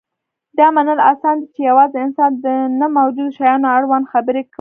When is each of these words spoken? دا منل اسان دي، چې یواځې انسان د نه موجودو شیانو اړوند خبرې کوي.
دا 0.57 0.65
منل 0.75 0.99
اسان 1.11 1.35
دي، 1.39 1.47
چې 1.55 1.61
یواځې 1.69 1.97
انسان 2.07 2.31
د 2.45 2.45
نه 2.79 2.87
موجودو 2.97 3.35
شیانو 3.37 3.67
اړوند 3.75 4.09
خبرې 4.11 4.41
کوي. 4.43 4.49